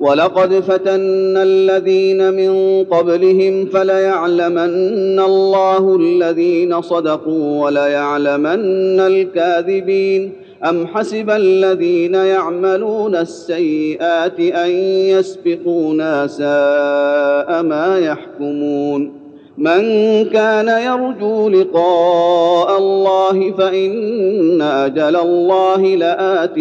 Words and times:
ولقد 0.00 0.54
فتنا 0.54 1.42
الذين 1.42 2.32
من 2.32 2.84
قبلهم 2.84 3.66
فليعلمن 3.66 5.20
الله 5.20 5.96
الذين 5.96 6.80
صدقوا 6.80 7.64
وليعلمن 7.64 9.00
الكاذبين. 9.00 10.32
أم 10.64 10.86
حسب 10.86 11.30
الذين 11.30 12.14
يعملون 12.14 13.16
السيئات 13.16 14.40
أن 14.40 14.70
يسبقونا 15.10 16.26
ساء 16.26 17.62
ما 17.62 17.98
يحكمون. 17.98 19.12
من 19.58 19.82
كان 20.24 20.68
يرجو 20.68 21.48
لقاء 21.48 22.78
الله 22.78 23.50
فإن 23.50 24.62
أجل 24.62 25.16
الله 25.16 25.82
لآت 25.82 26.58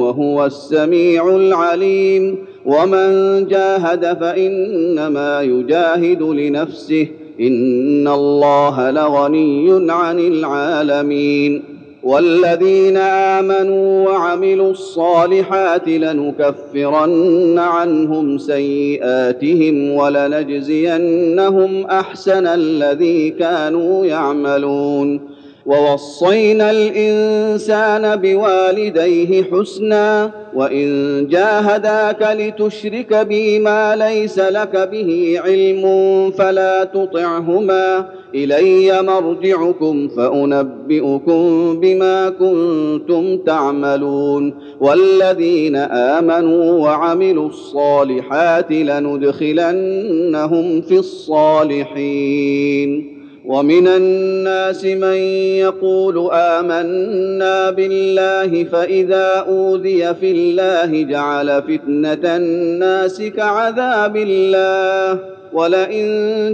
وهو 0.00 0.46
السميع 0.46 1.36
العليم. 1.36 2.49
ومن 2.70 3.46
جاهد 3.48 4.18
فانما 4.20 5.42
يجاهد 5.42 6.22
لنفسه 6.22 7.06
ان 7.40 8.08
الله 8.08 8.90
لغني 8.90 9.92
عن 9.92 10.18
العالمين 10.18 11.62
والذين 12.02 12.96
امنوا 12.96 14.08
وعملوا 14.08 14.70
الصالحات 14.70 15.88
لنكفرن 15.88 17.58
عنهم 17.58 18.38
سيئاتهم 18.38 19.90
ولنجزينهم 19.90 21.84
احسن 21.86 22.46
الذي 22.46 23.30
كانوا 23.30 24.06
يعملون 24.06 25.29
ووصينا 25.70 26.70
الإنسان 26.70 28.16
بوالديه 28.16 29.42
حسنا 29.42 30.30
وإن 30.54 31.26
جاهداك 31.30 32.22
لتشرك 32.22 33.14
بي 33.14 33.58
ما 33.58 33.96
ليس 33.96 34.38
لك 34.38 34.88
به 34.92 35.40
علم 35.44 35.84
فلا 36.30 36.84
تطعهما. 36.84 38.08
إلي 38.34 39.02
مرجعكم 39.02 40.08
فأنبئكم 40.08 41.80
بما 41.80 42.28
كنتم 42.28 43.38
تعملون. 43.38 44.54
والذين 44.80 45.76
آمنوا 45.76 46.72
وعملوا 46.72 47.48
الصالحات 47.48 48.72
لندخلنهم 48.72 50.80
في 50.80 50.98
الصالحين. 50.98 53.19
ومن 53.50 53.88
الناس 53.88 54.84
من 54.84 55.16
يقول 55.58 56.30
آمنا 56.32 57.70
بالله 57.70 58.64
فإذا 58.64 59.26
أوذي 59.48 60.14
في 60.14 60.30
الله 60.32 61.02
جعل 61.02 61.62
فتنة 61.62 62.36
الناس 62.36 63.22
كعذاب 63.22 64.16
الله 64.16 65.18
ولئن 65.52 66.06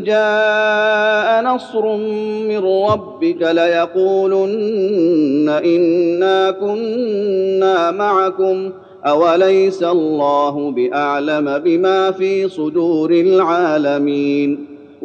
جاء 0.06 1.42
نصر 1.42 1.97
من 2.48 2.58
ربك 2.64 3.42
ليقولن 3.42 5.48
إنا 5.64 6.50
كنا 6.50 7.91
معكم 7.91 8.70
أوليس 9.06 9.83
الله 9.83 10.70
بأعلم 10.70 11.58
بما 11.58 12.10
في 12.10 12.48
صدور 12.48 13.10
العالمين 13.10 14.75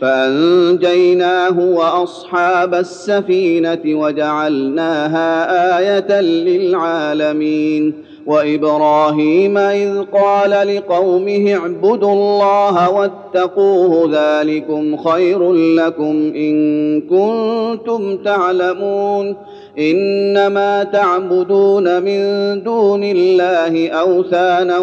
فأنجيناه 0.00 1.58
وأصحاب 1.58 2.74
السفينة 2.74 3.80
وجعلناها 3.86 5.78
آية 5.78 6.20
للعالمين. 6.20 7.92
وإبراهيم 8.26 9.58
إذ 9.58 10.02
قال 10.12 10.76
لقومه 10.76 11.54
اعبدوا 11.54 12.12
الله 12.12 12.90
واتقوه 12.90 14.10
ذلكم 14.12 14.96
خير 14.96 15.52
لكم 15.52 16.32
إن 16.36 17.00
كنتم 17.00 18.16
تعلمون. 18.16 19.36
إنما 19.78 20.84
تعبدون 20.84 22.02
من 22.02 22.22
دون 22.62 23.04
الله 23.04 23.88
أوثانا 23.88 24.78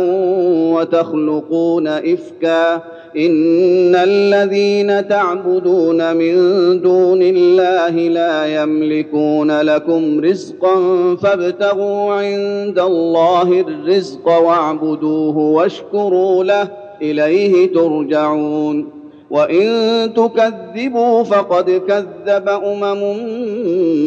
وتخلقون 0.73 1.88
إفكا. 1.88 3.00
ان 3.17 3.95
الذين 3.95 5.07
تعبدون 5.07 6.16
من 6.16 6.35
دون 6.81 7.22
الله 7.22 7.89
لا 7.89 8.61
يملكون 8.63 9.61
لكم 9.61 10.19
رزقا 10.19 10.75
فابتغوا 11.16 12.13
عند 12.13 12.79
الله 12.79 13.59
الرزق 13.61 14.27
واعبدوه 14.27 15.38
واشكروا 15.38 16.44
له 16.44 16.67
اليه 17.01 17.73
ترجعون 17.73 19.01
وان 19.29 20.13
تكذبوا 20.13 21.23
فقد 21.23 21.72
كذب 21.88 22.49
امم 22.49 23.17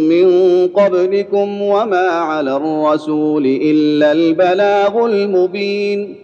من 0.09 0.29
قبلكم 0.69 1.63
وما 1.63 2.09
على 2.09 2.57
الرسول 2.57 3.47
الا 3.47 4.13
البلاغ 4.13 5.07
المبين 5.07 6.24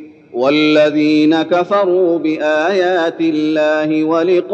والذين 0.33 1.41
كفروا 1.41 2.19
بآيات 2.19 3.19
الله 3.19 4.03
ولقائه 4.03 4.53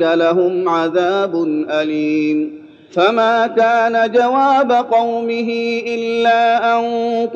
لهم 0.00 0.68
عذاب 0.68 1.44
أليم. 1.70 2.62
فما 2.90 3.46
كان 3.46 4.12
جواب 4.12 4.72
قومه 4.72 5.80
إلا 5.86 6.78
أن 6.78 6.84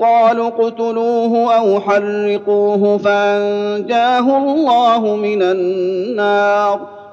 قالوا 0.01 0.49
اقتلوه 0.49 1.55
أو 1.57 1.81
حرقوه 1.81 2.99
فأنجاه 2.99 4.39
الله 4.39 5.17
من 5.17 5.43
النار. 5.43 6.96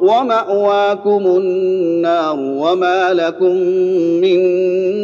ومأواكم 0.00 1.26
النار 1.26 2.36
وما 2.38 3.14
لكم 3.14 3.52
من 4.20 4.40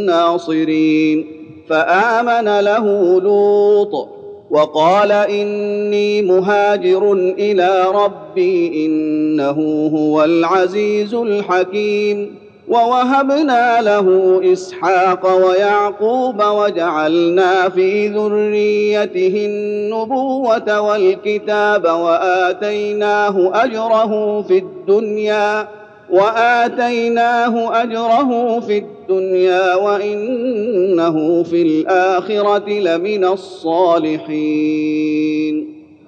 ناصرين. 0.06 1.27
فآمن 1.69 2.61
له 2.61 3.21
لوط 3.21 4.09
وقال 4.50 5.12
إني 5.12 6.23
مهاجر 6.23 7.12
إلى 7.12 7.85
ربي 7.94 8.87
إنه 8.87 9.91
هو 9.94 10.25
العزيز 10.25 11.15
الحكيم. 11.15 12.42
ووهبنا 12.72 13.80
له 13.82 14.40
إسحاق 14.52 15.46
ويعقوب 15.46 16.42
وجعلنا 16.42 17.69
في 17.69 18.08
ذريته 18.08 19.46
النبوة 19.46 20.80
والكتاب 20.80 21.84
وآتيناه 21.84 23.64
أجره 23.64 24.42
في 24.42 24.58
الدنيا 24.58 25.69
وآتيناه 26.10 27.82
أجره 27.82 28.60
في 28.60 28.78
الدنيا 28.78 29.74
وإنه 29.74 31.42
في 31.42 31.62
الآخرة 31.62 32.69
لمن 32.70 33.24
الصالحين 33.24 34.72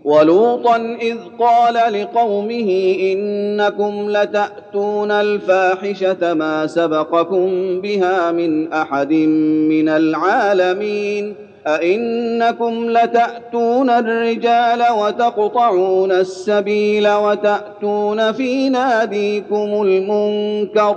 ولوطا 0.04 0.76
إذ 1.02 1.16
قال 1.38 1.92
لقومه 2.00 2.96
إنكم 3.00 4.10
لتأتون 4.10 5.10
الفاحشة 5.10 6.34
ما 6.34 6.66
سبقكم 6.66 7.80
بها 7.80 8.32
من 8.32 8.72
أحد 8.72 9.12
من 9.12 9.88
العالمين 9.88 11.34
أئنكم 11.66 12.90
لتأتون 12.90 13.90
الرجال 13.90 14.84
وتقطعون 14.98 16.12
السبيل 16.12 17.08
وتأتون 17.08 18.32
في 18.32 18.68
ناديكم 18.68 19.82
المنكر 19.82 20.96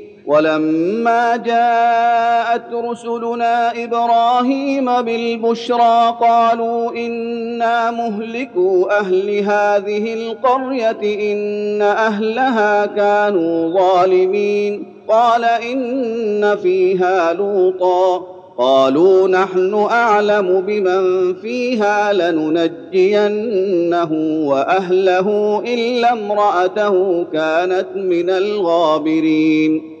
ولما 0.25 1.35
جاءت 1.35 2.73
رسلنا 2.73 3.83
إبراهيم 3.83 5.01
بالبشرى 5.01 6.17
قالوا 6.21 6.91
إنا 6.91 7.91
مهلكو 7.91 8.85
أهل 8.85 9.29
هذه 9.29 10.13
القرية 10.13 11.31
إن 11.33 11.81
أهلها 11.81 12.85
كانوا 12.85 13.79
ظالمين. 13.79 14.85
قال 15.07 15.45
إن 15.45 16.55
فيها 16.55 17.33
لوطا. 17.33 18.27
قالوا 18.57 19.27
نحن 19.27 19.87
أعلم 19.91 20.61
بمن 20.61 21.33
فيها 21.33 22.13
لننجينه 22.13 24.11
وأهله 24.49 25.59
إلا 25.67 26.13
امرأته 26.13 27.25
كانت 27.33 27.87
من 27.95 28.29
الغابرين. 28.29 30.00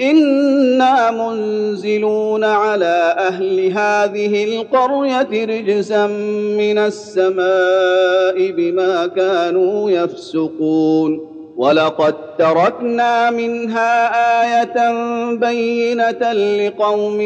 أنا 0.00 1.10
منزلون 1.10 2.44
على 2.44 3.14
أهل 3.18 3.60
هذه 3.72 4.44
القريه 4.44 5.44
رجسا 5.44 6.06
من 6.58 6.78
السماء 6.78 8.50
بما 8.50 9.06
كانوا 9.06 9.90
يفسقون 9.90 11.37
ولقد 11.58 12.14
تركنا 12.38 13.30
منها 13.30 14.10
آية 14.42 14.92
بينة 15.34 16.32
لقوم 16.32 17.20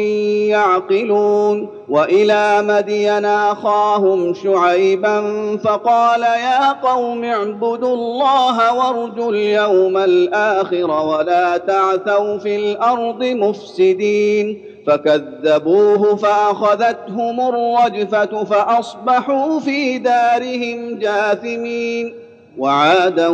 يعقلون 0.49 1.69
وإلى 1.89 2.61
مدين 2.61 3.25
أخاهم 3.25 4.33
شعيبا 4.33 5.21
فقال 5.57 6.21
يا 6.21 6.71
قوم 6.71 7.23
اعبدوا 7.23 7.93
الله 7.93 8.73
وارجوا 8.73 9.31
اليوم 9.31 9.97
الآخر 9.97 10.91
ولا 10.91 11.57
تعثوا 11.57 12.37
في 12.37 12.55
الأرض 12.55 13.23
مفسدين 13.23 14.61
فكذبوه 14.87 16.15
فأخذتهم 16.15 17.39
الرجفة 17.49 18.43
فأصبحوا 18.43 19.59
في 19.59 19.97
دارهم 19.97 20.99
جاثمين 20.99 22.22
وعادا 22.57 23.27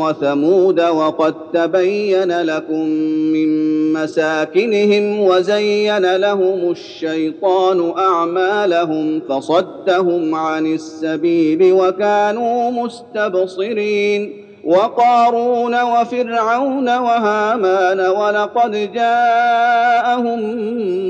وثمود 0.00 0.80
وقد 0.80 1.34
تبين 1.52 2.40
لكم 2.40 2.88
من 3.32 3.48
مساكنهم 3.92 5.20
وزين 5.20 6.16
لهم 6.16 6.70
الشيطان 6.70 7.92
أعمالهم 7.98 9.20
فصدهم 9.28 10.34
عن 10.34 10.66
السبيل 10.66 11.72
وكانوا 11.72 12.70
مستبصرين 12.70 14.44
وقارون 14.64 15.82
وفرعون 15.82 16.88
وهامان 16.88 18.00
ولقد 18.00 18.92
جاءهم 18.94 20.40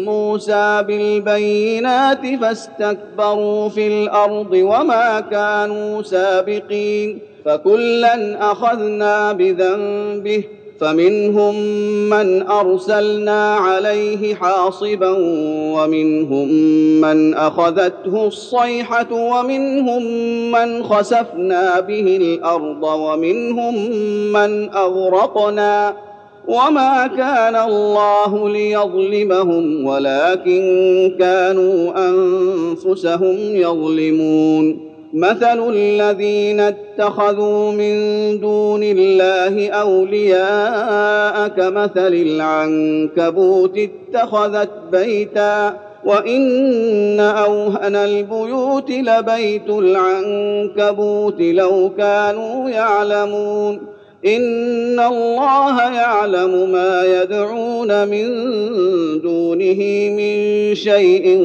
موسى 0.04 0.84
بالبينات 0.86 2.26
فاستكبروا 2.40 3.68
في 3.68 3.86
الأرض 3.86 4.52
وما 4.52 5.20
كانوا 5.20 6.02
سابقين 6.02 7.33
فكلا 7.44 8.50
أخذنا 8.52 9.32
بذنبه 9.32 10.44
فمنهم 10.80 11.54
من 12.10 12.42
أرسلنا 12.46 13.54
عليه 13.54 14.34
حاصبا 14.34 15.10
ومنهم 15.74 16.48
من 17.00 17.34
أخذته 17.34 18.26
الصيحة 18.26 19.12
ومنهم 19.12 20.02
من 20.50 20.84
خسفنا 20.84 21.80
به 21.80 22.16
الأرض 22.16 22.82
ومنهم 22.82 23.90
من 24.32 24.70
أغرقنا. 24.74 25.96
وما 26.48 27.06
كان 27.06 27.56
الله 27.70 28.48
ليظلمهم 28.48 29.86
ولكن 29.86 30.62
كانوا 31.18 31.92
أنفسهم 32.08 33.36
يظلمون. 33.38 34.83
مثل 35.14 35.70
الذين 35.70 36.60
اتخذوا 36.60 37.72
من 37.72 37.94
دون 38.40 38.80
الله 38.82 39.70
أولياء 39.70 41.48
كمثل 41.48 42.14
العنكبوت 42.14 43.78
اتخذت 43.78 44.70
بيتا 44.92 45.76
وإن 46.04 47.20
أوهن 47.20 47.96
البيوت 47.96 48.90
لبيت 48.90 49.68
العنكبوت 49.68 51.40
لو 51.40 51.90
كانوا 51.98 52.70
يعلمون 52.70 53.80
إن 54.26 55.00
الله 55.00 55.92
يعلم 55.94 56.70
ما 56.72 57.22
يدعون 57.22 58.08
من 58.08 58.26
دونه 59.20 60.10
من 60.16 60.74
شيء 60.74 61.38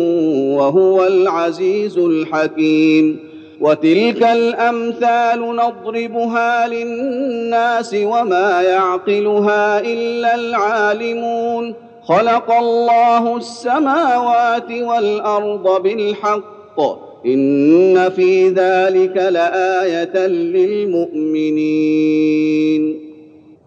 وهو 0.58 1.08
العزيز 1.08 1.98
الحكيم 1.98 3.29
وتلك 3.62 4.24
الأمثال 4.24 5.56
نضربها 5.56 6.68
للناس 6.68 7.96
وما 8.04 8.62
يعقلها 8.62 9.80
إلا 9.80 10.36
العالمون. 10.36 11.74
خلق 12.04 12.52
الله 12.52 13.38
السماوات 13.38 14.72
والأرض 14.72 15.84
بالحق. 15.84 16.80
إن 17.26 18.10
في 18.10 18.50
ذلك 18.50 19.18
لآية 19.18 20.28
للمؤمنين. 20.28 21.50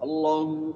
الله 0.02 0.71